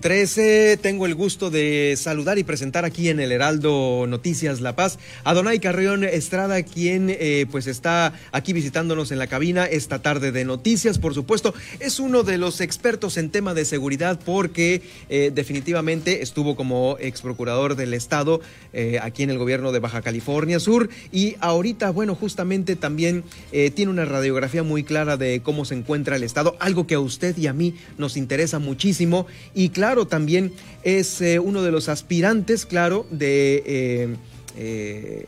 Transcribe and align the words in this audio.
13, 0.00 0.78
tengo 0.78 1.06
el 1.06 1.14
gusto 1.14 1.50
de 1.50 1.94
saludar 1.96 2.38
y 2.38 2.44
presentar 2.44 2.84
aquí 2.84 3.08
en 3.08 3.20
el 3.20 3.32
Heraldo 3.32 4.06
Noticias 4.08 4.60
La 4.60 4.74
Paz 4.74 4.98
a 5.24 5.34
Donay 5.34 5.60
Carrión 5.60 6.04
Estrada, 6.04 6.62
quien 6.62 7.08
eh, 7.10 7.46
pues 7.50 7.66
está 7.66 8.14
aquí 8.32 8.52
visitándonos 8.52 9.12
en 9.12 9.18
la 9.18 9.26
cabina 9.26 9.66
esta 9.66 10.00
tarde 10.00 10.32
de 10.32 10.44
noticias, 10.44 10.98
por 10.98 11.14
supuesto. 11.14 11.54
Es 11.78 12.00
uno 12.00 12.22
de 12.22 12.38
los 12.38 12.60
expertos 12.60 13.18
en 13.18 13.30
tema 13.30 13.52
de 13.54 13.64
seguridad 13.64 14.18
porque 14.24 14.82
eh, 15.08 15.30
definitivamente 15.34 16.22
estuvo 16.22 16.56
como 16.56 16.96
ex 16.98 17.20
procurador 17.20 17.76
del 17.76 17.92
Estado 17.92 18.40
eh, 18.72 18.98
aquí 19.02 19.22
en 19.22 19.30
el 19.30 19.38
gobierno 19.38 19.70
de 19.70 19.80
Baja 19.80 20.02
California 20.02 20.60
Sur 20.60 20.88
y 21.12 21.36
ahorita, 21.40 21.90
bueno, 21.90 22.14
justamente 22.14 22.74
también 22.74 23.24
tiene 23.50 23.90
una 23.90 24.04
radiografía 24.04 24.62
muy 24.62 24.84
clara 24.84 25.16
de 25.16 25.40
cómo 25.42 25.64
se 25.64 25.74
encuentra 25.74 26.16
el 26.16 26.22
Estado, 26.22 26.56
algo 26.60 26.86
que 26.86 26.94
a 26.94 27.00
usted 27.00 27.36
y 27.36 27.46
a 27.46 27.52
mí 27.52 27.74
nos 27.98 28.16
interesa 28.16 28.58
muchísimo 28.58 29.26
y 29.54 29.70
claro, 29.70 29.89
claro, 29.90 30.06
también 30.06 30.52
es 30.84 31.20
eh, 31.20 31.40
uno 31.40 31.62
de 31.62 31.72
los 31.72 31.88
aspirantes, 31.88 32.64
claro, 32.64 33.06
de... 33.10 33.62
Eh, 33.66 34.16
eh, 34.56 35.26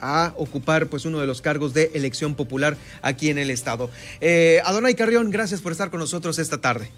a 0.00 0.32
ocupar 0.36 0.86
pues 0.88 1.04
uno 1.04 1.20
de 1.20 1.26
los 1.26 1.42
cargos 1.42 1.74
de 1.74 1.90
elección 1.94 2.34
popular 2.34 2.76
aquí 3.02 3.28
en 3.28 3.36
el 3.36 3.50
estado. 3.50 3.90
Adonai 4.64 4.94
Carrión, 4.94 5.30
gracias 5.30 5.60
por 5.60 5.72
estar 5.72 5.90
con 5.90 6.00
nosotros 6.00 6.38
esta 6.38 6.58
tarde. 6.58 6.90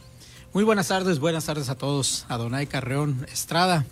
Muy 0.53 0.63
buenas 0.63 0.89
tardes, 0.89 1.19
buenas 1.19 1.47
tardes 1.47 1.69
a 1.69 1.77
todos. 1.77 2.27
Adonai 2.29 2.67
Carrión 2.67 3.27
Estrada, 3.33 3.87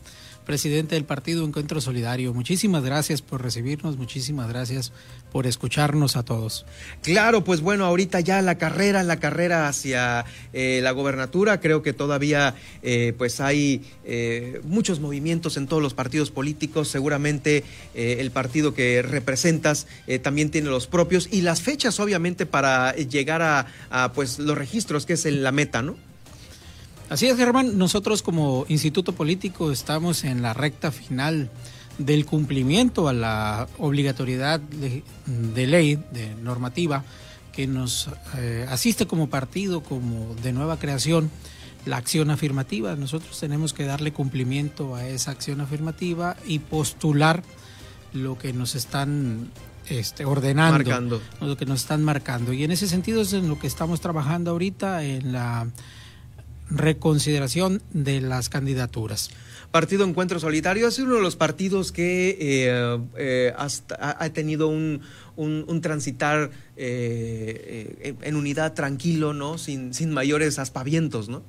presidente 0.46 0.94
del 0.94 1.04
Partido 1.04 1.44
Encuentro 1.44 1.80
Solidario. 1.80 2.32
Muchísimas 2.32 2.82
gracias 2.82 3.20
por 3.20 3.42
recibirnos, 3.42 3.98
muchísimas 3.98 4.48
gracias 4.48 4.92
por 5.32 5.46
escucharnos 5.46 6.16
a 6.16 6.22
todos. 6.22 6.64
Claro, 7.02 7.44
pues 7.44 7.60
bueno, 7.60 7.84
ahorita 7.84 8.20
ya 8.20 8.40
la 8.40 8.56
carrera, 8.56 9.02
la 9.02 9.18
carrera 9.18 9.68
hacia 9.68 10.24
eh, 10.54 10.80
la 10.82 10.92
gobernatura, 10.92 11.60
creo 11.60 11.82
que 11.82 11.92
todavía 11.92 12.54
eh, 12.82 13.12
pues 13.18 13.40
hay 13.40 13.82
eh, 14.04 14.60
muchos 14.64 15.00
movimientos 15.00 15.56
en 15.56 15.66
todos 15.66 15.82
los 15.82 15.92
partidos 15.92 16.30
políticos, 16.30 16.88
seguramente 16.88 17.64
el 17.94 18.30
partido 18.30 18.72
que 18.72 19.02
representas 19.02 19.86
también 20.22 20.50
tiene 20.50 20.70
los 20.70 20.86
propios 20.86 21.28
y 21.30 21.40
las 21.40 21.60
fechas 21.60 21.98
obviamente 21.98 22.46
para 22.46 22.94
llegar 22.94 23.42
a, 23.42 23.66
a 23.90 24.12
pues 24.12 24.38
los 24.38 24.56
registros, 24.56 25.06
que 25.06 25.14
es 25.14 25.24
la 25.24 25.50
meta, 25.50 25.82
¿no? 25.82 26.05
Así 27.08 27.26
es, 27.26 27.36
Germán. 27.36 27.78
Nosotros 27.78 28.22
como 28.22 28.64
instituto 28.68 29.12
político 29.12 29.70
estamos 29.70 30.24
en 30.24 30.42
la 30.42 30.54
recta 30.54 30.90
final 30.90 31.50
del 31.98 32.26
cumplimiento 32.26 33.08
a 33.08 33.12
la 33.12 33.68
obligatoriedad 33.78 34.60
de, 34.60 35.66
ley, 35.66 36.02
de 36.10 36.34
normativa, 36.42 37.04
que 37.52 37.68
nos 37.68 38.10
eh, 38.36 38.66
asiste 38.68 39.06
como 39.06 39.30
partido, 39.30 39.82
como 39.82 40.34
de 40.42 40.52
nueva 40.52 40.78
creación, 40.78 41.30
la 41.86 41.96
acción 41.96 42.30
afirmativa. 42.30 42.96
Nosotros 42.96 43.38
tenemos 43.38 43.72
que 43.72 43.84
darle 43.84 44.12
cumplimiento 44.12 44.96
a 44.96 45.06
esa 45.06 45.30
acción 45.30 45.60
afirmativa 45.60 46.36
y 46.44 46.58
postular 46.58 47.44
lo 48.12 48.36
que 48.36 48.52
nos 48.52 48.74
están 48.74 49.52
este, 49.88 50.24
ordenando, 50.24 51.20
lo 51.40 51.56
que 51.56 51.66
nos 51.66 51.82
están 51.82 52.02
marcando. 52.02 52.52
Y 52.52 52.64
en 52.64 52.72
ese 52.72 52.88
sentido 52.88 53.22
es 53.22 53.32
en 53.32 53.48
lo 53.48 53.60
que 53.60 53.68
estamos 53.68 54.00
trabajando 54.00 54.50
ahorita 54.50 55.04
en 55.04 55.32
la 55.32 55.68
reconsideración 56.68 57.82
de 57.92 58.20
las 58.20 58.48
candidaturas. 58.48 59.30
Partido 59.70 60.04
Encuentro 60.04 60.40
Solitario 60.40 60.88
es 60.88 60.98
uno 60.98 61.16
de 61.16 61.22
los 61.22 61.36
partidos 61.36 61.92
que 61.92 62.36
eh, 62.40 62.98
eh, 63.16 63.52
ha 63.56 64.28
tenido 64.30 64.68
un, 64.68 65.00
transitar 65.82 66.50
eh, 66.76 68.14
en 68.22 68.36
unidad 68.36 68.74
tranquilo, 68.74 69.34
¿no? 69.34 69.58
Sin, 69.58 69.92
sin 69.92 70.12
mayores 70.12 70.58
aspavientos, 70.58 71.28
¿no? 71.28 71.42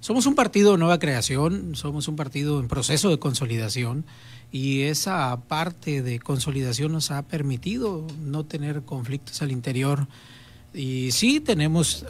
Somos 0.00 0.24
un 0.24 0.34
partido 0.34 0.72
de 0.72 0.78
nueva 0.78 0.98
creación, 0.98 1.74
somos 1.74 2.08
un 2.08 2.16
partido 2.16 2.58
en 2.58 2.68
proceso 2.68 3.10
de 3.10 3.18
consolidación 3.18 4.06
y 4.50 4.82
esa 4.82 5.38
parte 5.46 6.00
de 6.00 6.18
consolidación 6.18 6.92
nos 6.92 7.10
ha 7.10 7.22
permitido 7.22 8.06
no 8.24 8.46
tener 8.46 8.80
conflictos 8.82 9.42
al 9.42 9.52
interior. 9.52 10.08
Y 10.72 11.10
sí 11.12 11.40
tenemos 11.40 12.04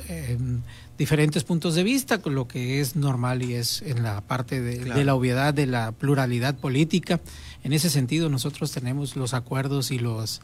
diferentes 0.98 1.44
puntos 1.44 1.74
de 1.74 1.82
vista, 1.82 2.18
con 2.18 2.34
lo 2.34 2.46
que 2.46 2.82
es 2.82 2.94
normal 2.94 3.42
y 3.42 3.54
es 3.54 3.80
en 3.80 4.02
la 4.02 4.20
parte 4.20 4.60
de, 4.60 5.02
la 5.02 5.14
obviedad, 5.14 5.54
de 5.54 5.66
la 5.66 5.92
pluralidad 5.92 6.56
política. 6.56 7.20
En 7.64 7.72
ese 7.72 7.88
sentido, 7.88 8.28
nosotros 8.28 8.70
tenemos 8.70 9.16
los 9.16 9.32
acuerdos 9.32 9.90
y 9.90 9.98
los, 9.98 10.42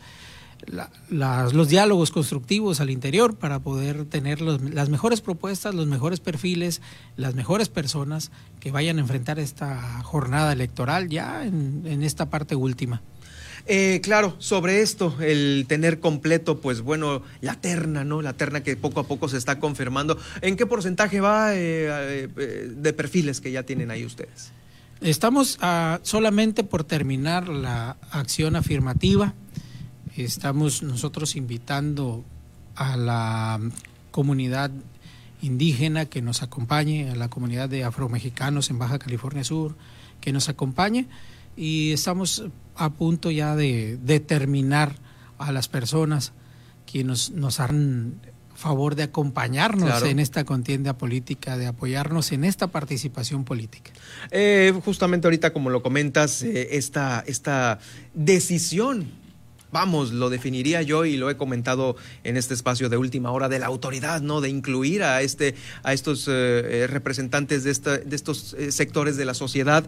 los 1.10 1.69
diálogos 1.69 2.10
constructivos 2.10 2.81
al 2.81 2.88
interior 2.88 3.37
para 3.37 3.59
poder 3.59 4.06
tener 4.06 4.41
las 4.41 4.88
mejores 4.88 5.21
propuestas, 5.21 5.75
los 5.75 5.88
mejores 5.88 6.21
perfiles, 6.21 6.81
las 7.16 7.34
mejores 7.34 7.69
personas 7.69 8.31
que 8.59 8.71
vayan 8.71 8.97
a 8.97 9.03
enfrentar 9.03 9.38
esta 9.38 10.03
jornada 10.05 10.55
electoral 10.55 11.10
ya 11.10 11.44
en 11.44 12.03
esta 12.03 12.31
parte 12.31 12.56
última. 12.56 13.03
Eh, 13.69 14.00
claro, 14.03 14.37
sobre 14.38 14.81
esto, 14.82 15.16
el 15.21 15.65
tener 15.69 15.99
completo, 15.99 16.60
pues 16.60 16.82
bueno, 16.82 17.22
la 17.41 17.54
terna, 17.54 18.04
¿no? 18.04 18.22
La 18.22 18.32
terna 18.32 18.62
que 18.62 18.77
poco 18.77 19.00
a 19.00 19.09
poco 19.09 19.28
se 19.28 19.37
está 19.37 19.59
confirmando. 19.59 20.19
¿En 20.41 20.56
qué 20.56 20.66
porcentaje 20.66 21.21
va 21.21 21.54
eh, 21.54 22.28
eh, 22.37 22.71
de 22.71 22.93
perfiles 22.93 23.41
que 23.41 23.50
ya 23.50 23.65
tienen 23.65 23.91
ahí 23.91 24.05
ustedes? 24.05 24.53
Estamos 25.00 25.59
solamente 26.03 26.65
por 26.65 26.84
terminar 26.84 27.49
la 27.49 27.97
acción 28.12 28.56
afirmativa. 28.56 29.34
Estamos 30.16 30.82
nosotros 30.82 31.37
invitando 31.37 32.25
a 32.76 32.97
la 32.97 33.60
comunidad 34.10 34.71
indígena 35.43 36.06
que 36.06 36.22
nos 36.22 36.43
acompañe, 36.43 37.10
a 37.10 37.16
la 37.16 37.28
comunidad 37.28 37.69
de 37.69 37.84
afromexicanos 37.84 38.71
en 38.71 38.78
Baja 38.78 38.99
California 38.99 39.44
Sur 39.44 39.76
que 40.21 40.32
nos 40.32 40.49
acompañe 40.49 41.06
y 41.56 41.93
estamos 41.93 42.44
a 42.75 42.91
punto 42.91 43.31
ya 43.31 43.56
de 43.56 43.99
determinar 44.03 44.97
a 45.39 45.53
las 45.53 45.69
personas 45.69 46.33
que 46.84 47.05
nos, 47.05 47.31
nos 47.31 47.61
harán 47.61 48.21
favor 48.56 48.94
de 48.94 49.05
acompañarnos 49.05 50.03
en 50.03 50.19
esta 50.19 50.44
contienda 50.44 50.97
política, 50.97 51.56
de 51.56 51.67
apoyarnos 51.67 52.33
en 52.33 52.44
esta 52.44 52.69
participación 52.69 53.44
política. 53.44 53.93
Eh, 54.31 54.72
justamente 54.84 55.27
ahorita, 55.27 55.53
como 55.53 55.71
lo 55.71 55.83
comentas, 55.83 56.43
eh, 56.43 56.69
esta, 56.72 57.22
esta 57.27 57.78
decisión 58.15 59.11
vamos, 59.72 60.12
lo 60.12 60.31
definiría 60.31 60.82
yo 60.82 61.04
y 61.04 61.16
lo 61.16 61.31
he 61.31 61.37
comentado 61.37 61.97
en 62.25 62.37
este 62.37 62.54
espacio 62.54 62.88
de 62.88 62.97
última 62.97 63.31
hora 63.31 63.49
de 63.49 63.59
la 63.59 63.66
autoridad, 63.66 64.21
¿no? 64.21 64.41
De 64.41 64.49
incluir 64.49 65.03
a 65.03 65.22
este, 65.22 65.54
a 65.82 65.93
estos 65.93 66.28
eh, 66.28 66.32
eh, 66.32 66.87
representantes 66.87 67.65
de, 67.65 67.71
estos 67.71 68.55
eh, 68.55 68.72
sectores 68.72 69.16
de 69.16 69.25
la 69.25 69.34
sociedad, 69.34 69.87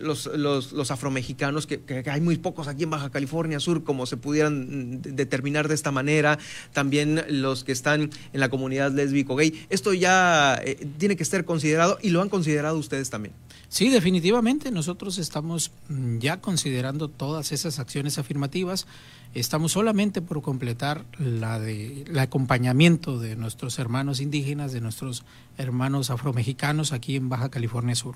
los, 0.00 0.26
los, 0.26 0.90
afromexicanos, 0.90 1.66
que, 1.66 2.04
hay 2.06 2.20
muy 2.20 2.36
pocos 2.36 2.68
aquí 2.68 2.84
en 2.84 2.90
Baja 2.90 3.10
California 3.10 3.60
Sur, 3.60 3.84
como 3.84 4.06
se 4.06 4.16
pudieran 4.16 5.02
determinar 5.02 5.68
de 5.68 5.74
esta 5.74 5.90
manera, 5.90 6.38
también 6.72 7.24
los 7.28 7.64
que 7.64 7.72
están 7.72 8.10
en 8.32 8.40
la 8.40 8.48
comunidad 8.48 8.92
lésbico 8.92 9.36
gay. 9.36 9.66
Esto 9.70 9.92
ya 9.92 10.60
tiene 10.98 11.16
que 11.16 11.24
ser 11.24 11.44
considerado 11.44 11.98
y 12.02 12.10
lo 12.10 12.22
han 12.22 12.28
considerado 12.28 12.78
ustedes 12.78 13.10
también. 13.10 13.34
Sí, 13.74 13.88
definitivamente. 13.88 14.70
Nosotros 14.70 15.18
estamos 15.18 15.72
mm, 15.88 16.18
ya 16.18 16.40
considerando 16.40 17.08
todas 17.08 17.50
esas 17.50 17.80
acciones 17.80 18.18
afirmativas. 18.18 18.86
Estamos 19.34 19.72
solamente 19.72 20.22
por 20.22 20.42
completar 20.42 21.04
la 21.18 21.58
de 21.58 22.02
el 22.02 22.18
acompañamiento 22.20 23.18
de 23.18 23.34
nuestros 23.34 23.80
hermanos 23.80 24.20
indígenas, 24.20 24.72
de 24.72 24.80
nuestros 24.80 25.24
hermanos 25.58 26.10
afromexicanos 26.10 26.92
aquí 26.92 27.16
en 27.16 27.28
Baja 27.28 27.48
California 27.48 27.96
Sur. 27.96 28.14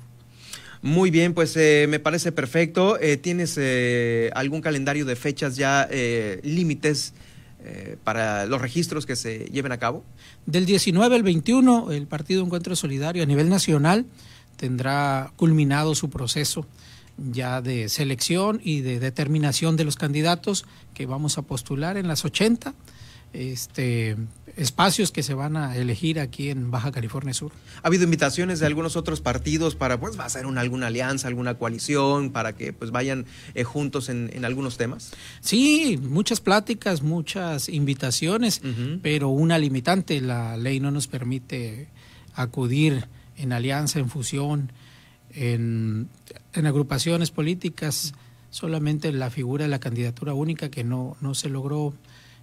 Muy 0.80 1.10
bien, 1.10 1.34
pues 1.34 1.56
eh, 1.56 1.86
me 1.88 1.98
parece 1.98 2.30
perfecto. 2.30 2.96
Eh, 3.00 3.16
¿Tienes 3.16 3.56
eh, 3.58 4.30
algún 4.36 4.60
calendario 4.60 5.06
de 5.06 5.16
fechas 5.16 5.56
ya 5.56 5.88
límites? 6.44 7.14
para 8.04 8.46
los 8.46 8.62
registros 8.62 9.04
que 9.04 9.16
se 9.16 9.40
lleven 9.46 9.72
a 9.72 9.78
cabo? 9.78 10.04
Del 10.46 10.64
19 10.64 11.16
al 11.16 11.22
21, 11.25 11.90
el 11.90 12.06
Partido 12.06 12.42
Encuentro 12.42 12.75
Solidario 12.76 13.22
a 13.22 13.26
nivel 13.26 13.50
nacional 13.50 14.06
tendrá 14.58 15.32
culminado 15.37 15.94
su 15.94 16.10
proceso 16.10 16.66
ya 17.16 17.62
de 17.62 17.88
selección 17.88 18.60
y 18.62 18.82
de 18.82 19.00
determinación 19.00 19.76
de 19.76 19.84
los 19.84 19.96
candidatos 19.96 20.66
que 20.94 21.06
vamos 21.06 21.38
a 21.38 21.43
postular 21.43 21.96
en 21.96 22.06
las 22.06 22.25
80 22.25 22.75
este, 23.32 24.16
espacios 24.56 25.12
que 25.12 25.22
se 25.22 25.34
van 25.34 25.56
a 25.56 25.76
elegir 25.76 26.19
aquí 26.19 26.49
en 26.50 26.70
Baja 26.70 26.93
California 26.93 27.34
Sur. 27.34 27.52
¿Ha 27.82 27.88
habido 27.88 28.05
invitaciones 28.05 28.60
de 28.60 28.66
algunos 28.66 28.96
otros 28.96 29.20
partidos 29.20 29.75
para 29.75 30.00
pues 30.00 30.19
hacer 30.19 30.46
una, 30.46 30.62
alguna 30.62 30.88
alianza, 30.88 31.28
alguna 31.28 31.55
coalición, 31.55 32.31
para 32.31 32.55
que 32.55 32.72
pues 32.72 32.90
vayan 32.90 33.26
eh, 33.55 33.64
juntos 33.64 34.08
en, 34.08 34.31
en, 34.32 34.44
algunos 34.44 34.76
temas? 34.76 35.12
Sí, 35.40 35.99
muchas 36.02 36.40
pláticas, 36.40 37.02
muchas 37.02 37.69
invitaciones, 37.69 38.62
pero 39.02 39.28
una 39.28 39.58
limitante, 39.58 40.20
la 40.20 40.56
ley 40.56 40.81
no 40.81 40.90
nos 40.90 41.06
permite 41.06 41.88
acudir 42.34 43.08
en 43.38 43.52
alianza, 43.52 43.99
en 43.99 44.11
fusión, 44.11 44.73
en, 45.35 46.08
agrupaciones 46.55 47.31
políticas, 47.31 48.14
solamente 48.50 49.12
la 49.12 49.31
figura 49.31 49.64
de 49.64 49.70
la 49.70 49.81
candidatura 49.81 50.35
única 50.35 50.70
que 50.70 50.85
no, 50.85 51.17
no 51.20 51.35
se 51.35 51.49
logró 51.49 51.94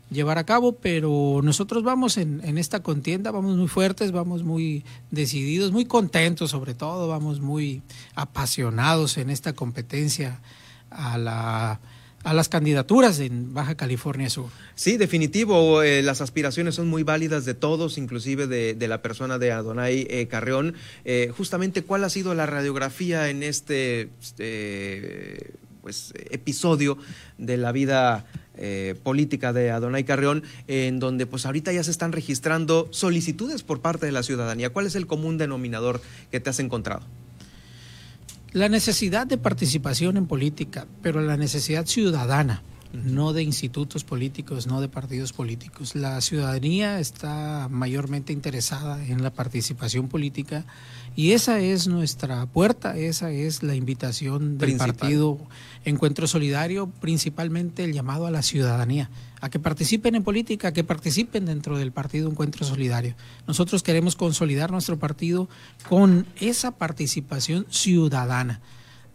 llevar 0.09 0.37
a 0.37 0.45
cabo, 0.45 0.73
pero 0.73 1.41
nosotros 1.43 1.83
vamos 1.83 2.17
en, 2.17 2.41
en, 2.43 2.57
esta 2.57 2.81
contienda, 2.81 3.31
vamos 3.31 3.57
muy 3.57 3.67
fuertes, 3.67 4.11
vamos 4.11 4.43
muy 4.43 4.85
decididos, 5.11 5.71
muy 5.71 5.85
contentos 5.85 6.51
sobre 6.51 6.75
todo, 6.75 7.07
vamos 7.07 7.41
muy 7.41 7.81
apasionados 8.13 9.17
en 9.17 9.29
esta 9.29 9.53
competencia 9.53 10.39
a 10.91 11.17
la 11.17 11.79
a 12.25 12.33
las 12.33 12.49
candidaturas 12.49 13.19
en 13.19 13.53
Baja 13.53 13.75
California 13.75 14.29
Sur. 14.31 14.49
Sí, 14.73 14.97
definitivo. 14.97 15.83
Eh, 15.83 16.01
las 16.01 16.21
aspiraciones 16.21 16.73
son 16.73 16.87
muy 16.87 17.03
válidas 17.03 17.45
de 17.45 17.53
todos, 17.53 17.99
inclusive 17.99 18.47
de, 18.47 18.87
la 18.87 19.01
persona 19.03 19.37
de 19.37 19.51
Adonai 19.51 20.07
eh, 20.09 20.27
Carreón. 20.27 20.73
Eh, 21.05 21.31
justamente, 21.37 21.83
¿cuál 21.83 22.03
ha 22.03 22.09
sido 22.09 22.33
la 22.33 22.47
radiografía 22.47 23.29
en 23.29 23.43
este, 23.43 24.09
este 24.19 25.51
pues, 25.83 26.13
episodio 26.31 26.97
de 27.37 27.57
la 27.57 27.71
vida 27.71 28.25
política 29.03 29.51
de 29.51 29.69
Adonai 29.69 30.05
Carreón, 30.05 30.43
en 30.69 30.97
donde 30.99 31.25
pues 31.25 31.45
ahorita 31.45 31.73
ya 31.73 31.83
se 31.83 31.91
están 31.91 32.13
registrando 32.13 32.87
solicitudes 32.91 33.63
por 33.63 33.81
parte 33.81 34.05
de 34.05 34.13
la 34.13 34.23
ciudadanía? 34.23 34.69
¿Cuál 34.69 34.85
es 34.85 34.95
el 34.95 35.07
común 35.07 35.37
denominador 35.37 36.01
que 36.31 36.39
te 36.39 36.49
has 36.49 36.59
encontrado? 36.59 37.01
La 38.55 38.69
necesidad 38.69 39.27
de 39.27 39.37
participación 39.37 40.15
en 40.15 40.27
política, 40.27 40.87
pero 41.01 41.19
la 41.19 41.35
necesidad 41.35 41.85
ciudadana, 41.85 42.63
no 42.95 43.33
de 43.33 43.43
institutos 43.43 44.03
políticos, 44.03 44.67
no 44.67 44.81
de 44.81 44.87
partidos 44.87 45.33
políticos. 45.33 45.95
La 45.95 46.19
ciudadanía 46.21 46.99
está 46.99 47.67
mayormente 47.69 48.33
interesada 48.33 49.05
en 49.05 49.23
la 49.23 49.31
participación 49.31 50.07
política 50.07 50.65
y 51.15 51.31
esa 51.31 51.59
es 51.59 51.87
nuestra 51.87 52.45
puerta, 52.45 52.97
esa 52.97 53.31
es 53.31 53.63
la 53.63 53.75
invitación 53.75 54.57
del 54.57 54.69
Principal. 54.69 54.95
partido 54.95 55.37
Encuentro 55.85 56.27
Solidario, 56.27 56.87
principalmente 56.87 57.83
el 57.83 57.93
llamado 57.93 58.25
a 58.25 58.31
la 58.31 58.41
ciudadanía, 58.41 59.09
a 59.41 59.49
que 59.49 59.59
participen 59.59 60.15
en 60.15 60.23
política, 60.23 60.69
a 60.69 60.73
que 60.73 60.83
participen 60.83 61.45
dentro 61.45 61.77
del 61.77 61.91
partido 61.91 62.29
Encuentro 62.29 62.65
Solidario. 62.65 63.15
Nosotros 63.47 63.83
queremos 63.83 64.15
consolidar 64.15 64.71
nuestro 64.71 64.97
partido 64.97 65.47
con 65.87 66.25
esa 66.39 66.71
participación 66.71 67.65
ciudadana 67.69 68.61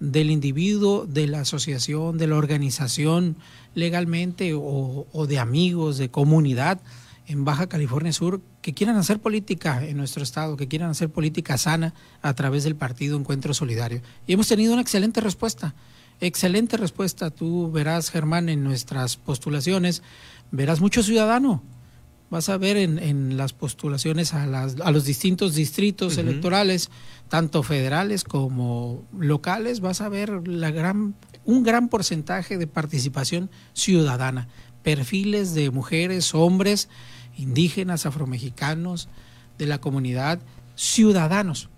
del 0.00 0.30
individuo, 0.30 1.06
de 1.06 1.26
la 1.26 1.42
asociación, 1.42 2.18
de 2.18 2.26
la 2.26 2.36
organización 2.36 3.36
legalmente 3.74 4.52
o, 4.54 5.26
de 5.28 5.38
amigos, 5.38 5.98
de 5.98 6.10
comunidad 6.10 6.80
en 7.26 7.44
Baja 7.44 7.68
California 7.68 8.12
Sur 8.12 8.40
que 8.62 8.74
quieran 8.74 8.96
hacer 8.96 9.20
política 9.20 9.86
en 9.86 9.96
nuestro 9.96 10.22
estado, 10.22 10.56
que 10.56 10.66
quieran 10.68 10.90
hacer 10.90 11.10
política 11.10 11.56
sana 11.58 11.94
a 12.22 12.34
través 12.34 12.64
del 12.64 12.74
partido 12.74 13.16
Encuentro 13.16 13.54
Solidario. 13.54 14.02
Y 14.26 14.32
hemos 14.32 14.48
tenido 14.48 14.72
una 14.72 14.82
excelente 14.82 15.20
respuesta. 15.20 15.74
Excelente 16.20 16.76
respuesta. 16.76 17.30
Tú 17.30 17.70
verás, 17.70 18.10
Germán, 18.10 18.48
en 18.48 18.64
nuestras 18.64 19.16
postulaciones, 19.16 20.02
verás 20.50 20.80
mucho 20.80 21.02
ciudadano. 21.02 21.62
Vas 22.30 22.48
a 22.48 22.56
ver 22.58 22.76
en, 22.76 22.98
en 22.98 23.36
las 23.36 23.52
postulaciones 23.52 24.34
a, 24.34 24.46
las, 24.46 24.76
a, 24.80 24.90
los 24.92 25.04
distintos 25.04 25.54
distritos 25.54 26.14
uh 26.14 26.16
-huh. 26.16 26.20
electorales, 26.20 26.90
tanto 27.28 27.62
federales 27.62 28.24
como 28.24 29.02
locales, 29.18 29.80
vas 29.80 30.00
a 30.00 30.08
ver 30.08 30.46
la 30.46 30.70
gran, 30.70 31.14
un 31.44 31.62
gran 31.62 31.88
porcentaje 31.88 32.56
de 32.56 32.66
participación 32.66 33.50
ciudadana. 33.74 34.48
Perfiles 34.82 35.54
de 35.54 35.70
mujeres, 35.70 36.34
hombres, 36.34 36.88
indígenas, 37.36 38.06
afromexicanos, 38.06 39.08
de 39.58 39.66
la 39.66 39.78
comunidad, 39.78 40.40
ciudadanos 40.76 41.68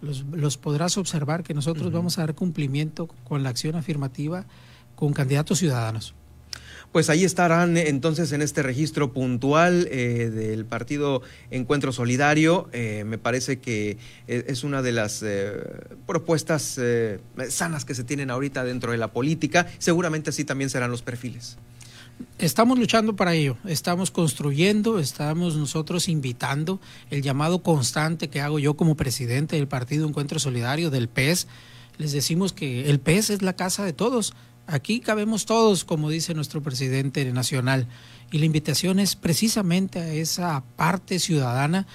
los, 0.00 0.24
los 0.32 0.56
podrás 0.56 0.96
observar 0.98 1.42
que 1.42 1.54
nosotros 1.54 1.86
uh 1.86 1.90
-huh. 1.90 1.94
vamos 1.94 2.18
a 2.18 2.22
dar 2.22 2.34
cumplimiento 2.34 3.06
con 3.24 3.42
la 3.42 3.50
acción 3.50 3.76
afirmativa 3.76 4.46
con 4.94 5.12
candidatos 5.12 5.58
ciudadanos. 5.58 6.14
Pues 6.92 7.08
ahí 7.08 7.22
estarán 7.22 7.76
entonces 7.76 8.32
en 8.32 8.42
este 8.42 8.64
registro 8.64 9.12
puntual 9.12 9.86
eh, 9.92 10.28
del 10.28 10.64
partido 10.64 11.22
Encuentro 11.52 11.92
Solidario. 11.92 12.68
Eh, 12.72 13.04
me 13.06 13.16
parece 13.16 13.60
que 13.60 13.96
es 14.26 14.64
una 14.64 14.82
de 14.82 14.90
las 14.90 15.22
eh, 15.22 15.52
propuestas 16.06 16.78
eh, 16.82 17.20
sanas 17.48 17.84
que 17.84 17.94
se 17.94 18.02
tienen 18.02 18.28
ahorita 18.28 18.64
dentro 18.64 18.90
de 18.90 18.98
la 18.98 19.12
política. 19.12 19.68
Seguramente 19.78 20.30
así 20.30 20.44
también 20.44 20.68
serán 20.68 20.90
los 20.90 21.02
perfiles. 21.02 21.58
Estamos 22.38 22.76
luchando 22.78 23.14
para 23.14 23.34
ello, 23.34 23.56
estamos 23.66 24.10
construyendo, 24.10 24.98
estamos 24.98 25.56
nosotros 25.56 26.08
invitando 26.08 26.80
el 27.10 27.22
llamado 27.22 27.62
constante 27.62 28.28
que 28.28 28.40
hago 28.40 28.58
yo 28.58 28.74
como 28.74 28.96
presidente 28.96 29.56
del 29.56 29.68
Partido 29.68 30.08
Encuentro 30.08 30.38
Solidario, 30.40 30.90
del 30.90 31.08
PES. 31.08 31.46
Les 31.98 32.12
decimos 32.12 32.52
que 32.52 32.90
el 32.90 32.98
PES 32.98 33.30
es 33.30 33.42
la 33.42 33.54
casa 33.54 33.84
de 33.84 33.92
todos. 33.92 34.34
Aquí 34.70 35.00
cabemos 35.00 35.46
todos, 35.46 35.84
como 35.84 36.10
dice 36.10 36.32
nuestro 36.32 36.62
presidente 36.62 37.24
nacional. 37.32 37.88
Y 38.30 38.38
la 38.38 38.44
invitación 38.44 39.00
es 39.00 39.16
precisamente 39.16 39.98
a 39.98 40.12
esa 40.12 40.62
parte 40.76 41.18
ciudadana 41.18 41.88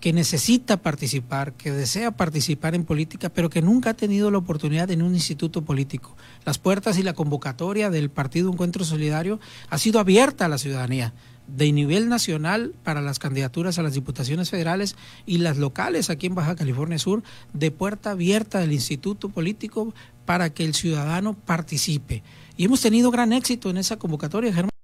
que 0.00 0.12
necesita 0.12 0.78
participar, 0.78 1.52
que 1.52 1.70
desea 1.70 2.10
participar 2.10 2.74
en 2.74 2.84
política, 2.84 3.28
pero 3.28 3.50
que 3.50 3.62
nunca 3.62 3.90
ha 3.90 3.94
tenido 3.94 4.32
la 4.32 4.38
oportunidad 4.38 4.90
en 4.90 5.02
un 5.02 5.14
instituto 5.14 5.62
político. 5.62 6.16
Las 6.44 6.58
puertas 6.58 6.98
y 6.98 7.04
la 7.04 7.12
convocatoria 7.12 7.88
del 7.88 8.10
Partido 8.10 8.50
Encuentro 8.50 8.84
Solidario 8.84 9.38
ha 9.70 9.78
sido 9.78 10.00
abierta 10.00 10.46
a 10.46 10.48
la 10.48 10.58
ciudadanía 10.58 11.14
de 11.48 11.72
nivel 11.72 12.08
nacional 12.08 12.74
para 12.84 13.00
las 13.00 13.18
candidaturas 13.18 13.78
a 13.78 13.82
las 13.82 13.94
diputaciones 13.94 14.50
federales 14.50 14.96
y 15.26 15.38
las 15.38 15.56
locales 15.56 16.10
aquí 16.10 16.26
en 16.26 16.34
Baja 16.34 16.54
California 16.54 16.98
Sur, 16.98 17.22
de 17.52 17.70
puerta 17.70 18.12
abierta 18.12 18.60
del 18.60 18.72
instituto 18.72 19.28
político 19.28 19.94
para 20.24 20.50
que 20.50 20.64
el 20.64 20.74
ciudadano 20.74 21.34
participe. 21.34 22.22
Y 22.56 22.64
hemos 22.64 22.80
tenido 22.80 23.10
gran 23.10 23.32
éxito 23.32 23.70
en 23.70 23.78
esa 23.78 23.98
convocatoria, 23.98 24.52
Germán. 24.52 24.77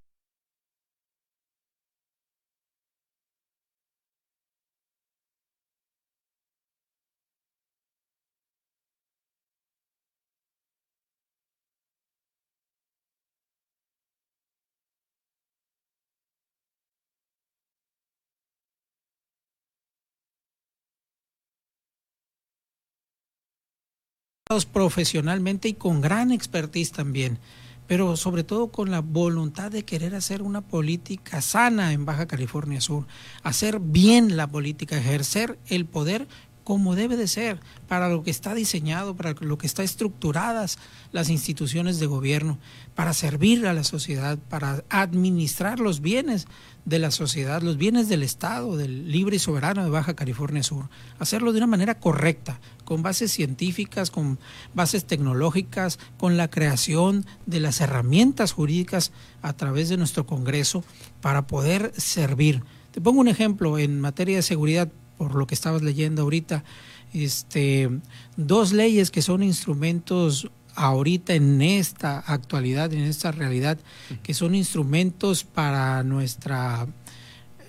Profesionalmente 24.71 25.69
y 25.69 25.73
con 25.73 26.03
gran 26.03 26.31
expertise 26.31 26.93
también, 26.93 27.39
pero 27.87 28.15
sobre 28.15 28.45
todo 28.45 28.69
con 28.69 28.91
la 28.91 29.01
voluntad 29.01 29.71
de 29.71 29.87
querer 29.87 30.15
hacer 30.15 30.43
una 30.43 30.61
política 30.61 31.41
sana 31.41 31.95
en 31.95 32.05
Baja 32.05 32.27
California 32.27 32.83
Sur, 32.83 33.07
hacer 33.43 33.81
bien 33.81 34.37
la 34.37 34.47
política, 34.47 34.99
ejercer 34.99 35.59
el 35.69 35.87
poder 35.87 36.29
como 36.65 36.97
debe 36.97 37.17
de 37.17 37.29
ser, 37.29 37.61
para 37.87 38.09
lo 38.09 38.23
que 38.23 38.31
está 38.31 38.55
diseñado, 38.55 39.15
para 39.15 39.35
lo 39.39 39.59
que 39.59 39.67
está 39.67 39.83
estructuradas 39.83 40.79
las 41.13 41.29
instituciones 41.29 42.01
de 42.01 42.07
gobierno, 42.07 42.59
para 42.95 43.13
servir 43.13 43.67
a 43.67 43.75
la 43.75 43.85
sociedad, 43.85 44.39
para 44.49 44.83
administrar 44.89 45.79
los 45.79 46.01
bienes 46.01 46.47
de 46.85 46.99
la 46.99 47.11
sociedad, 47.11 47.63
los 47.63 47.77
bienes 47.77 48.09
del 48.09 48.23
Estado, 48.23 48.77
del 48.77 49.11
libre 49.11 49.37
y 49.37 49.39
soberano 49.39 49.85
de 49.85 49.91
Baja 49.91 50.15
California 50.15 50.63
Sur, 50.63 50.89
hacerlo 51.19 51.53
de 51.53 51.59
una 51.59 51.67
manera 51.67 51.99
correcta, 51.99 52.61
con 52.85 53.03
bases 53.03 53.31
científicas, 53.31 54.11
con 54.11 54.39
bases 54.75 55.05
tecnológicas, 55.05 55.99
con 56.19 56.37
la 56.37 56.49
creación 56.49 57.27
de 57.47 57.61
las 57.61 57.81
herramientas 57.81 58.53
jurídicas 58.53 59.13
a 59.43 59.53
través 59.53 59.89
de 59.89 59.97
nuestro 59.97 60.27
Congreso 60.27 60.85
para 61.21 61.47
poder 61.47 61.93
servir. 61.97 62.63
Te 62.91 63.01
pongo 63.01 63.21
un 63.21 63.29
ejemplo 63.29 63.79
en 63.79 64.01
materia 64.01 64.37
de 64.37 64.43
seguridad 64.43 64.91
por 65.17 65.35
lo 65.35 65.47
que 65.47 65.55
estabas 65.55 65.83
leyendo 65.83 66.23
ahorita, 66.23 66.65
este, 67.13 67.91
dos 68.37 68.73
leyes 68.73 69.11
que 69.11 69.23
son 69.23 69.43
instrumentos 69.43 70.51
ahorita 70.75 71.35
en 71.35 71.63
esta 71.63 72.19
actualidad, 72.19 72.93
en 72.93 73.05
esta 73.05 73.31
realidad, 73.31 73.79
que 74.23 74.35
son 74.35 74.55
instrumentos 74.55 75.45
para 75.45 76.03
nuestra 76.03 76.87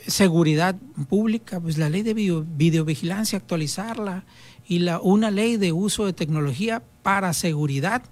seguridad 0.08 0.76
pública, 1.10 1.60
pues 1.60 1.78
la 1.78 1.90
ley 1.90 2.04
de 2.04 2.14
video, 2.14 2.46
videovigilancia, 2.48 3.38
actualizarla, 3.38 4.26
y 4.68 4.80
la, 4.80 5.00
una 5.00 5.32
ley 5.32 5.58
de 5.58 5.72
uso 5.72 6.06
de 6.06 6.14
tecnología 6.14 6.84
para 7.04 7.34
seguridad. 7.34 8.04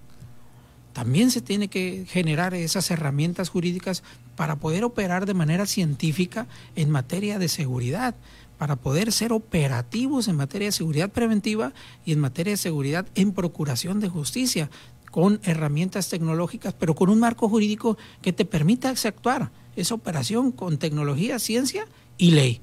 También 0.94 1.32
se 1.32 1.42
tiene 1.42 1.68
que 1.68 2.06
generar 2.08 2.54
esas 2.54 2.92
herramientas 2.92 3.50
jurídicas 3.50 4.04
para 4.36 4.58
poder 4.58 4.84
operar 4.84 5.26
de 5.26 5.34
manera 5.34 5.66
científica 5.66 6.48
en 6.76 6.90
materia 6.90 7.40
de 7.40 7.48
seguridad 7.48 8.16
para 8.58 8.76
poder 8.78 9.12
ser 9.12 9.34
operativos 9.34 10.30
en 10.30 10.38
materia 10.38 10.70
de 10.70 10.72
seguridad 10.72 11.10
preventiva 11.10 11.74
y 12.06 12.14
en 12.14 12.20
materia 12.20 12.54
de 12.54 12.58
seguridad 12.58 13.06
en 13.16 13.34
procuración 13.34 14.00
de 14.00 14.08
justicia, 14.08 14.70
con 15.12 15.40
herramientas 15.44 16.10
tecnológicas, 16.10 16.74
pero 16.74 16.96
con 16.96 17.10
un 17.10 17.20
marco 17.20 17.48
jurídico 17.50 17.98
que 18.22 18.34
te 18.34 18.46
permita 18.46 18.90
actuar 18.90 19.52
esa 19.76 19.94
operación 19.94 20.52
con 20.52 20.78
tecnología, 20.78 21.40
ciencia 21.40 21.86
y 22.18 22.32
ley. 22.32 22.62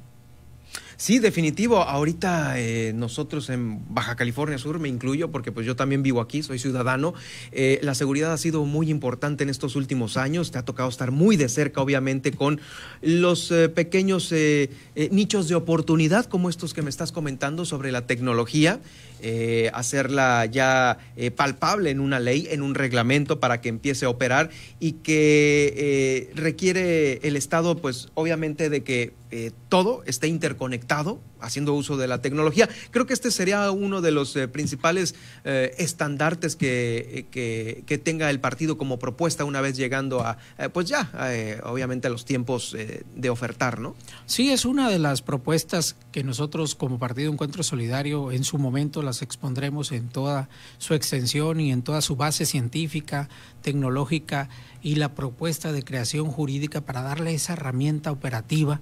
Sí, 1.00 1.18
definitivo. 1.18 1.78
Ahorita 1.78 2.60
eh, 2.60 2.92
nosotros 2.94 3.48
en 3.48 3.82
Baja 3.94 4.16
California 4.16 4.58
Sur, 4.58 4.78
me 4.78 4.88
incluyo 4.90 5.30
porque 5.30 5.50
pues 5.50 5.64
yo 5.64 5.74
también 5.74 6.02
vivo 6.02 6.20
aquí, 6.20 6.42
soy 6.42 6.58
ciudadano, 6.58 7.14
eh, 7.52 7.80
la 7.82 7.94
seguridad 7.94 8.34
ha 8.34 8.36
sido 8.36 8.66
muy 8.66 8.90
importante 8.90 9.42
en 9.42 9.48
estos 9.48 9.76
últimos 9.76 10.18
años. 10.18 10.50
Te 10.50 10.58
ha 10.58 10.62
tocado 10.66 10.90
estar 10.90 11.10
muy 11.10 11.38
de 11.38 11.48
cerca, 11.48 11.80
obviamente, 11.80 12.32
con 12.32 12.60
los 13.00 13.50
eh, 13.50 13.70
pequeños 13.70 14.34
nichos 15.10 15.48
de 15.48 15.54
oportunidad 15.54 16.26
como 16.26 16.50
estos 16.50 16.74
que 16.74 16.82
me 16.82 16.90
estás 16.90 17.12
comentando 17.12 17.64
sobre 17.64 17.92
la 17.92 18.06
tecnología. 18.06 18.78
hacerla 19.72 20.44
ya 20.44 20.98
palpable 21.34 21.88
en 21.90 22.00
una 22.00 22.20
ley, 22.20 22.46
en 22.50 22.60
un 22.60 22.74
reglamento 22.74 23.40
para 23.40 23.62
que 23.62 23.70
empiece 23.70 24.04
a 24.04 24.10
operar 24.10 24.50
y 24.78 24.92
que 24.92 26.30
requiere 26.34 27.26
el 27.26 27.36
Estado, 27.36 27.76
pues 27.76 28.08
obviamente 28.14 28.68
de 28.68 28.82
que 28.82 29.19
eh, 29.32 29.52
todo 29.68 30.02
esté 30.06 30.26
interconectado, 30.26 31.20
haciendo 31.40 31.72
uso 31.74 31.96
de 31.96 32.08
la 32.08 32.20
tecnología. 32.20 32.68
Creo 32.90 33.06
que 33.06 33.14
este 33.14 33.30
sería 33.30 33.70
uno 33.70 34.00
de 34.00 34.10
los 34.10 34.34
eh, 34.34 34.48
principales 34.48 35.14
eh, 35.44 35.74
estandartes 35.78 36.56
que, 36.56 37.26
que, 37.30 37.98
tenga 37.98 38.30
el 38.30 38.40
partido 38.40 38.76
como 38.76 38.98
propuesta 38.98 39.44
una 39.44 39.60
vez 39.60 39.76
llegando 39.76 40.20
a, 40.24 40.38
pues 40.72 40.88
ya, 40.88 41.10
obviamente 41.64 42.08
a 42.08 42.10
los 42.10 42.24
tiempos 42.24 42.74
de 43.14 43.30
ofertar, 43.30 43.78
¿no? 43.78 43.94
Sí, 44.26 44.50
es 44.50 44.64
una 44.64 44.88
de 44.88 44.98
las 44.98 45.22
propuestas 45.22 45.96
que 46.12 46.24
nosotros 46.24 46.74
como 46.74 46.98
Partido 46.98 47.30
Encuentro 47.30 47.62
Solidario 47.62 48.32
en 48.32 48.42
su 48.42 48.58
momento 48.58 49.02
las 49.02 49.22
expondremos 49.22 49.92
en 49.92 50.08
toda 50.08 50.48
su 50.78 50.94
extensión 50.94 51.60
y 51.60 51.72
en 51.72 51.82
toda 51.82 52.00
su 52.00 52.16
base 52.16 52.46
científica, 52.46 53.28
tecnológica 53.62 54.48
y 54.82 54.94
la 54.96 55.14
propuesta 55.14 55.72
de 55.72 55.84
creación 55.84 56.30
jurídica 56.30 56.80
para 56.80 57.02
darle 57.02 57.34
esa 57.34 57.52
herramienta 57.52 58.10
operativa 58.10 58.80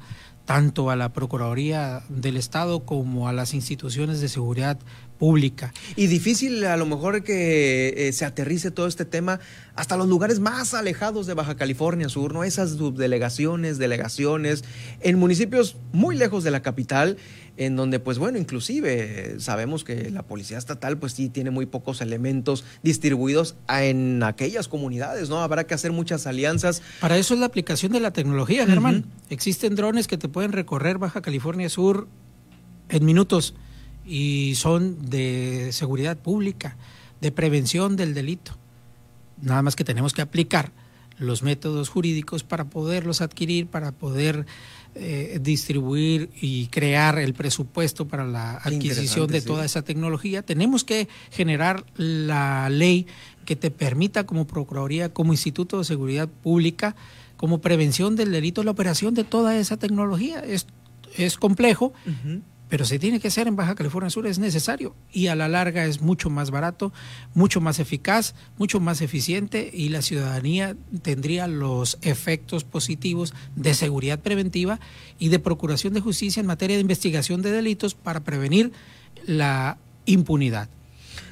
tanto 0.49 0.89
a 0.89 0.97
la 0.97 1.13
Procuraduría 1.13 2.01
del 2.09 2.39
Estado 2.39 2.81
como 2.81 3.29
a 3.29 3.35
las 3.35 3.53
instituciones 3.53 4.23
de 4.23 4.31
seguridad 4.31 4.79
pública. 5.19 5.73
Y 5.97 6.07
difícil 6.07 6.65
a 6.65 6.77
lo 6.77 6.87
mejor 6.87 7.23
que 7.23 8.09
eh, 8.09 8.13
se 8.13 8.25
aterrice 8.25 8.71
todo 8.71 8.87
este 8.87 9.05
tema 9.05 9.41
hasta 9.75 9.97
los 9.97 10.09
lugares 10.09 10.41
más 10.41 10.75
alejados 10.75 11.27
de 11.27 11.35
Baja 11.35 11.57
California 11.57 12.09
Sur, 12.09 12.33
¿no? 12.33 12.45
Esas 12.45 12.71
subdelegaciones, 12.71 13.79
delegaciones, 13.79 14.65
en 15.01 15.19
municipios 15.19 15.77
muy 15.93 16.17
lejos 16.17 16.45
de 16.45 16.51
la 16.51 16.63
capital 16.63 17.17
en 17.57 17.75
donde 17.75 17.99
pues 17.99 18.19
bueno, 18.19 18.39
inclusive 18.39 19.41
sabemos 19.41 19.83
que 19.83 20.11
la 20.11 20.23
policía 20.23 20.59
estatal 20.59 20.97
pues 20.97 21.13
sí 21.13 21.29
tiene 21.29 21.51
muy 21.51 21.67
pocos 21.67 22.01
elementos 22.01 22.65
distribuidos 22.83 23.57
en 23.69 24.23
aquellas 24.23 24.69
comunidades, 24.69 25.29
¿no? 25.29 25.43
Habrá 25.43 25.67
que 25.67 25.75
hacer 25.75 25.91
muchas 25.91 26.27
alianzas. 26.29 26.83
Para 27.01 27.19
eso 27.19 27.35
es 27.35 27.41
la 27.41 27.47
aplicación 27.47 27.93
de 27.93 28.01
la 28.01 28.13
tecnología, 28.13 28.65
Germán. 28.65 29.07
Existen 29.29 29.75
drones 29.75 30.07
que 30.07 30.17
te 30.17 30.29
pueden 30.29 30.53
recorrer 30.53 30.99
Baja 30.99 31.21
California 31.21 31.69
Sur 31.69 32.07
en 32.89 33.05
minutos 33.05 33.55
y 34.09 34.55
son 34.55 35.11
de 35.11 35.69
seguridad 35.73 36.17
pública, 36.17 36.77
de 37.21 37.31
prevención 37.31 37.97
del 37.97 38.15
delito. 38.15 38.53
Nada 39.43 39.63
más 39.63 39.77
que 39.77 39.85
tenemos 39.85 40.15
que 40.15 40.23
aplicar 40.23 40.73
los 41.19 41.43
métodos 41.43 41.89
jurídicos 41.89 42.45
para 42.45 42.65
poderlos 42.65 43.21
adquirir, 43.21 43.67
para 43.67 43.93
poder 43.93 44.47
eh, 44.95 45.39
distribuir 45.43 46.31
y 46.41 46.69
crear 46.69 47.19
el 47.19 47.35
presupuesto 47.35 48.09
para 48.09 48.25
la 48.25 48.57
adquisición 48.57 49.27
de 49.27 49.43
toda 49.43 49.65
esa 49.65 49.83
tecnología. 49.83 50.43
Tenemos 50.43 50.85
que 50.85 51.09
generar 51.31 51.85
la 51.97 52.69
ley 52.71 53.07
que 53.45 53.57
te 53.57 53.71
permita 53.71 54.25
como 54.27 54.47
Procuraduría, 54.47 55.13
como 55.13 55.33
Instituto 55.33 55.79
de 55.79 55.85
Seguridad 55.85 56.29
Pública, 56.29 56.97
como 57.37 57.61
prevención 57.61 58.17
del 58.17 58.33
delito, 58.33 58.63
la 58.63 58.71
operación 58.71 59.15
de 59.15 59.25
toda 59.25 59.57
esa 59.57 59.77
tecnología. 59.77 60.41
Es, 60.41 60.67
es 61.17 61.37
complejo, 61.37 61.93
pero 62.69 62.85
se 62.85 62.99
tiene 62.99 63.21
que 63.21 63.29
hacer 63.29 63.49
en 63.49 63.57
Baja 63.57 63.75
California 63.75 64.11
Sur, 64.11 64.27
es 64.27 64.39
necesario 64.39 64.95
y 65.13 65.29
a 65.29 65.35
la 65.35 65.49
larga 65.49 65.85
es 65.87 66.01
mucho 66.01 66.31
más 66.31 66.51
barato, 66.51 66.93
mucho 67.35 67.61
más 67.61 67.79
eficaz, 67.79 68.35
mucho 68.59 68.81
más 68.81 69.01
eficiente 69.01 69.71
y 69.73 69.89
la 69.89 70.03
ciudadanía 70.03 70.77
tendría 71.03 71.47
los 71.47 71.99
efectos 72.03 72.65
positivos 72.65 73.35
de 73.57 73.75
seguridad 73.75 74.21
preventiva 74.21 74.81
y 75.19 75.29
de 75.29 75.39
procuración 75.39 75.95
de 75.95 76.01
justicia 76.01 76.41
en 76.41 76.47
materia 76.47 76.77
de 76.77 76.83
investigación 76.83 77.43
de 77.43 77.51
delitos 77.51 77.95
para 77.95 78.21
prevenir 78.21 78.73
la 79.27 79.79
impunidad. 80.07 80.69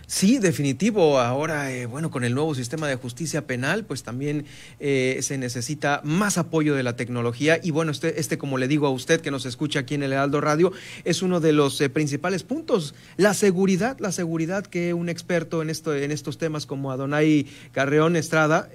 Sí, 0.09 0.39
definitivo. 0.39 1.19
Ahora, 1.19 1.73
eh, 1.73 1.87
bueno, 1.87 2.13
con 2.13 2.23
el 2.23 2.33
nuevo 2.33 2.55
sistema 2.55 2.87
de 2.87 2.95
justicia 2.95 3.45
penal, 3.49 3.85
pues 3.85 4.05
también 4.05 4.47
eh, 4.79 5.19
se 5.21 5.37
necesita 5.37 6.01
más 6.05 6.39
apoyo 6.39 6.77
de 6.77 6.85
la 6.85 6.95
tecnología. 6.95 7.59
Y 7.61 7.73
bueno, 7.73 7.91
este, 7.91 8.21
este, 8.21 8.39
como 8.39 8.57
le 8.57 8.69
digo 8.69 8.87
a 8.87 8.91
usted 8.91 9.21
que 9.21 9.33
nos 9.33 9.47
escucha 9.47 9.81
aquí 9.81 9.97
en 9.97 10.05
el 10.05 10.13
Heraldo 10.13 10.41
Radio, 10.41 10.71
es 11.05 11.23
uno 11.23 11.41
de 11.41 11.53
los 11.53 11.81
eh, 11.81 11.89
principales 11.89 12.45
puntos. 12.45 12.95
La 13.17 13.35
seguridad, 13.35 13.99
la 13.99 14.13
seguridad 14.13 14.65
que 14.65 14.95
un 14.95 15.09
experto 15.09 15.61
en, 15.61 15.71
esto, 15.71 15.93
en 15.93 16.13
estos 16.13 16.39
temas 16.39 16.67
como 16.67 16.93
Adonai 16.93 17.47
Carreón 17.73 18.15
Estrada, 18.15 18.71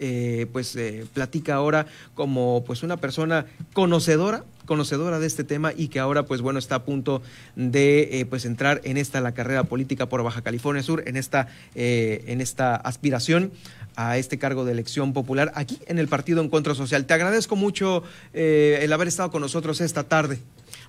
pues 0.51 0.77
platica 1.13 1.55
ahora 1.55 1.85
como 2.13 2.63
pues 2.65 2.83
una 2.83 2.97
persona 2.97 3.45
conocedora 3.73 4.43
conocedora 4.71 5.19
de 5.19 5.27
este 5.27 5.43
tema 5.43 5.73
y 5.75 5.89
que 5.89 5.99
ahora 5.99 6.23
pues 6.23 6.39
bueno 6.39 6.57
está 6.57 6.75
a 6.75 6.83
punto 6.85 7.21
de 7.57 8.25
pues 8.29 8.45
entrar 8.45 8.79
en 8.85 8.95
esta 8.95 9.19
la 9.19 9.33
carrera 9.33 9.65
política 9.65 10.07
por 10.07 10.23
Baja 10.23 10.43
California 10.43 10.81
Sur 10.81 11.03
en 11.07 11.17
esta, 11.17 11.49
eh, 11.75 12.23
en 12.27 12.39
esta 12.39 12.77
aspiración 12.77 13.51
a 13.97 14.17
este 14.17 14.37
cargo 14.37 14.63
de 14.63 14.71
elección 14.71 15.11
popular 15.11 15.51
aquí 15.55 15.77
en 15.87 15.99
el 15.99 16.07
Partido 16.07 16.41
Encuentro 16.41 16.73
Social. 16.73 17.05
Te 17.05 17.13
agradezco 17.13 17.57
mucho 17.57 18.03
eh, 18.33 18.79
el 18.81 18.93
haber 18.93 19.09
estado 19.09 19.29
con 19.29 19.41
nosotros 19.41 19.81
esta 19.81 20.05
tarde. 20.05 20.39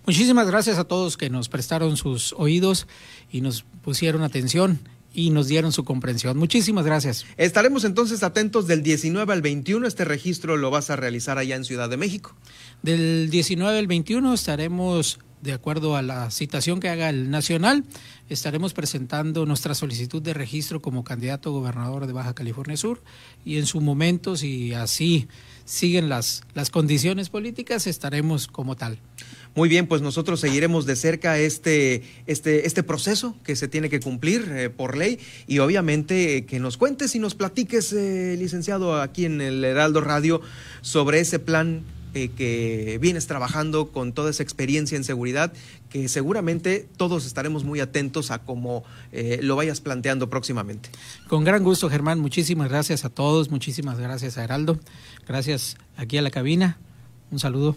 Muchísimas 0.06 0.46
gracias 0.46 0.78
a 0.78 0.84
todos 0.84 1.16
que 1.16 1.28
nos 1.28 1.48
prestaron 1.48 1.96
sus 1.96 2.34
oídos 2.38 2.86
y 3.32 3.40
nos 3.40 3.64
pusieron 3.82 4.22
atención 4.22 4.78
y 5.14 5.30
nos 5.30 5.48
dieron 5.48 5.72
su 5.72 5.84
comprensión. 5.84 6.36
Muchísimas 6.36 6.84
gracias. 6.84 7.24
Estaremos 7.36 7.84
entonces 7.84 8.22
atentos 8.22 8.66
del 8.66 8.82
19 8.82 9.32
al 9.32 9.42
21. 9.42 9.86
Este 9.86 10.04
registro 10.04 10.56
lo 10.56 10.70
vas 10.70 10.90
a 10.90 10.96
realizar 10.96 11.38
allá 11.38 11.56
en 11.56 11.64
Ciudad 11.64 11.88
de 11.88 11.96
México. 11.96 12.34
Del 12.82 13.30
19 13.30 13.78
al 13.78 13.86
21 13.86 14.34
estaremos 14.34 15.18
de 15.42 15.52
acuerdo 15.52 15.96
a 15.96 16.02
la 16.02 16.30
citación 16.30 16.78
que 16.78 16.88
haga 16.88 17.10
el 17.10 17.28
Nacional, 17.28 17.84
estaremos 18.28 18.74
presentando 18.74 19.44
nuestra 19.44 19.74
solicitud 19.74 20.22
de 20.22 20.34
registro 20.34 20.80
como 20.80 21.02
candidato 21.02 21.48
a 21.48 21.52
gobernador 21.52 22.06
de 22.06 22.12
Baja 22.12 22.32
California 22.32 22.76
Sur 22.76 23.02
y 23.44 23.58
en 23.58 23.66
su 23.66 23.80
momento, 23.80 24.36
si 24.36 24.72
así 24.72 25.26
siguen 25.64 26.08
las, 26.08 26.44
las 26.54 26.70
condiciones 26.70 27.28
políticas, 27.28 27.88
estaremos 27.88 28.46
como 28.46 28.76
tal. 28.76 29.00
Muy 29.54 29.68
bien, 29.68 29.86
pues 29.86 30.02
nosotros 30.02 30.40
seguiremos 30.40 30.86
de 30.86 30.96
cerca 30.96 31.38
este, 31.38 32.02
este, 32.26 32.66
este 32.66 32.82
proceso 32.82 33.36
que 33.44 33.54
se 33.56 33.68
tiene 33.68 33.90
que 33.90 34.00
cumplir 34.00 34.50
eh, 34.50 34.70
por 34.70 34.96
ley 34.96 35.18
y 35.46 35.58
obviamente 35.58 36.46
que 36.46 36.58
nos 36.58 36.76
cuentes 36.76 37.14
y 37.14 37.18
nos 37.18 37.34
platiques, 37.34 37.92
eh, 37.92 38.36
licenciado, 38.38 39.00
aquí 39.00 39.24
en 39.24 39.40
el 39.40 39.64
Heraldo 39.64 40.00
Radio, 40.00 40.40
sobre 40.80 41.20
ese 41.20 41.38
plan 41.38 41.84
eh, 42.14 42.28
que 42.28 42.98
vienes 43.00 43.26
trabajando 43.26 43.90
con 43.90 44.12
toda 44.12 44.28
esa 44.28 44.42
experiencia 44.42 44.96
en 44.96 45.04
seguridad, 45.04 45.50
que 45.88 46.10
seguramente 46.10 46.86
todos 46.98 47.24
estaremos 47.24 47.64
muy 47.64 47.80
atentos 47.80 48.30
a 48.30 48.40
cómo 48.40 48.84
eh, 49.12 49.38
lo 49.42 49.56
vayas 49.56 49.80
planteando 49.80 50.28
próximamente. 50.28 50.90
Con 51.26 51.42
gran 51.44 51.64
gusto, 51.64 51.88
Germán. 51.88 52.20
Muchísimas 52.20 52.68
gracias 52.68 53.06
a 53.06 53.08
todos. 53.08 53.50
Muchísimas 53.50 53.98
gracias 53.98 54.36
a 54.36 54.44
Heraldo. 54.44 54.78
Gracias 55.26 55.78
aquí 55.96 56.18
a 56.18 56.22
la 56.22 56.30
cabina. 56.30 56.76
Un 57.30 57.38
saludo. 57.38 57.76